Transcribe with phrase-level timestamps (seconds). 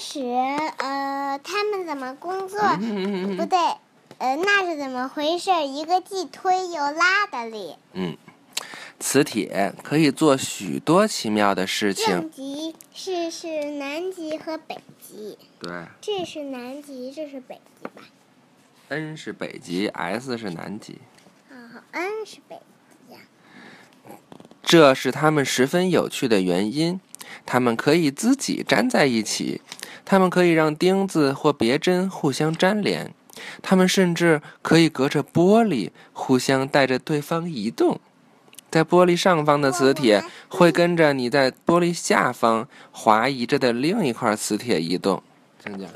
[0.00, 0.20] 始，
[0.78, 2.58] 呃，他们怎么工作？
[2.80, 3.58] 嗯不对，
[4.18, 5.50] 呃，那是怎么回事？
[5.66, 7.76] 一个既推又拉的力。
[7.92, 8.16] 嗯，
[8.98, 12.06] 磁铁可以做许多奇妙的事情。
[12.06, 15.70] 正极是是南极和北极，对
[16.00, 18.02] 这是南极，这是北极吧
[18.88, 20.98] ？，N 是北极，S 是南极。
[21.50, 22.60] 啊、n 是北
[23.06, 23.20] 极呀、
[24.62, 27.00] 这是他们十分有趣的原因。
[27.44, 29.60] 它们可以自己粘在一起，
[30.04, 33.14] 它们可以让钉子或别针互相粘连，
[33.62, 38.00] 它们甚至可以隔着玻璃互相带着对方移动。
[38.70, 45.22] 在玻璃上方的磁铁会跟着你在玻璃下方滑移着的另一块磁铁移动。
[45.64, 45.88] 请讲。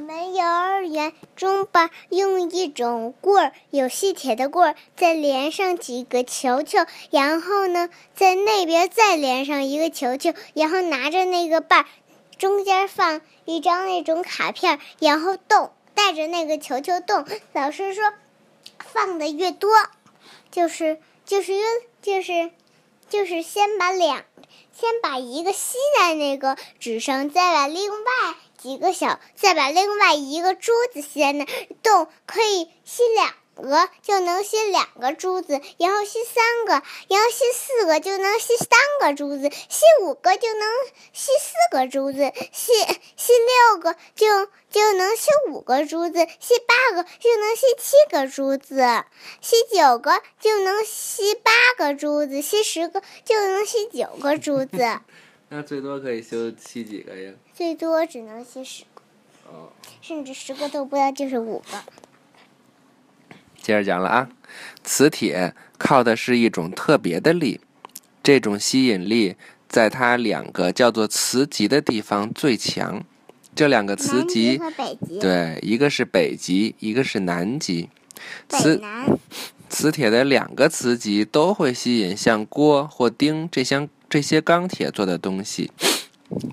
[0.00, 6.78] 我们幼儿园中班用一种棍儿，有吸铁的棍儿，再连上几个球球，
[7.10, 11.86] 然后呢，在那边再连上一个球球，然后拿着那个把儿，
[12.38, 17.26] 中间放一张那种卡片儿，然后动，带着那个球球动。
[17.52, 18.02] 老师说，
[18.78, 19.70] 放的越多，
[20.50, 21.62] 就是就是越
[22.00, 22.50] 就是
[23.10, 24.24] 就是先把两
[24.72, 31.46] 先把一个吸在那个纸上，再把另外几个小，再把另外一个珠子吸在那
[31.82, 36.72] 动，可以吸两个，就能吸两个珠子，然后吸三个，
[37.08, 38.68] 然后吸四个就能吸三
[39.00, 40.68] 个珠子，吸五个就能
[41.12, 42.72] 吸四个珠子，吸
[43.16, 49.04] 吸六个就就能吸五个珠子，吸八个就能吸七个珠子，
[49.40, 55.00] 吸九个就能吸八个珠子，吸十个就能吸九个珠子，
[55.52, 57.32] 那最多可以修吸几个呀？
[57.52, 59.02] 最多只能吸十个，
[59.50, 61.82] 哦，甚至十个都不要，就是五个。
[63.60, 64.30] 接着讲了啊，
[64.84, 67.60] 磁铁靠的是一种特别的力，
[68.22, 69.34] 这种吸引力
[69.68, 73.04] 在它两个叫做磁极的地方最强。
[73.52, 74.60] 这两个磁极
[75.20, 77.90] 对，一个是北极，一个是南极。
[78.48, 79.18] 磁南。
[79.68, 85.70] 磁铁的两个磁极都会吸引像锅或钉这些这些钢铁做的东西。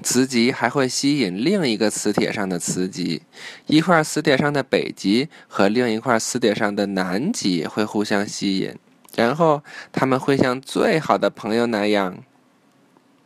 [0.01, 3.21] 磁极还会吸引另一个磁铁上的磁极，
[3.67, 8.75] 一块磁铁上的北极和另一块磁铁上的南极会互相吸引，
[9.15, 12.23] 然后它们会像最好的朋友那样，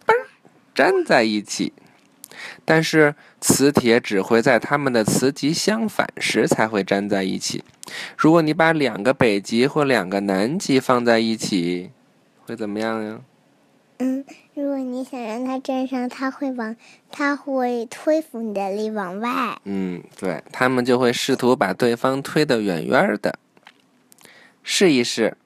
[0.06, 0.14] 嘣
[0.76, 1.72] 粘在一起。
[2.66, 7.64] 但是磁铁只会在它们的磁极相反时才会粘在一起。
[8.18, 11.92] 如果你把两个北极或两个南极放在一起，
[12.46, 13.22] 会怎么样呀？
[14.02, 14.26] 嗯，
[14.56, 16.76] 如果你想让它粘上，它会往，
[17.12, 19.60] 它会推服你的力往外。
[19.66, 23.38] 嗯，对，他们就会试图把对方推得远远的。
[24.64, 25.38] 试一试，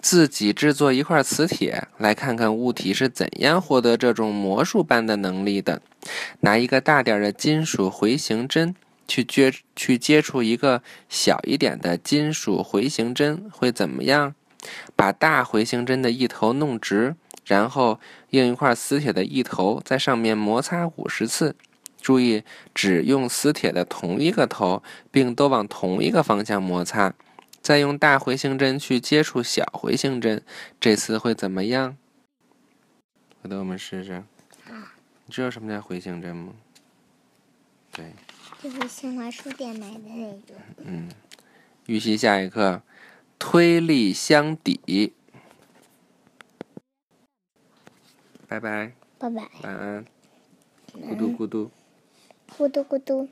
[0.00, 5.82] 自己制作一块磁铁，来看看物体是怎样获得这种魔术般的能力的。
[6.40, 8.74] 拿一个大点的金属回形针
[9.08, 14.34] 去接去接触一个小一点的金属回形针，会怎么样？
[14.96, 17.14] 把大回形针的一头弄直，
[17.46, 17.98] 然后
[18.30, 21.56] 用一块磁铁的一头在上面摩擦五十次。
[22.02, 27.14] 注意，只用磁铁的同一个头，并都往同一个方向摩擦。
[27.60, 30.42] 再用大回形针去接触小回形针，
[30.78, 31.96] 这次会怎么样？
[33.42, 34.22] 回头我们试试。
[35.24, 36.52] 你知道什么叫回形针吗？
[37.90, 38.12] 对，
[38.62, 40.56] 就是新华书店买的那种。
[40.84, 41.10] 嗯。
[41.86, 42.82] 预习下一课，
[43.38, 45.12] 推力相抵。
[48.48, 50.06] 拜拜，拜拜，晚安，
[50.94, 51.70] 咕嘟咕嘟。
[52.56, 53.28] 咕嘟咕嘟。